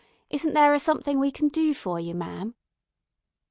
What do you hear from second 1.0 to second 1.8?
we can du